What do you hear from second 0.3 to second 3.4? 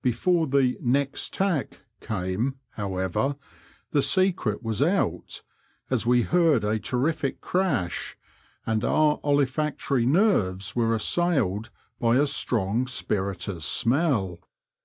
the next tack came, however,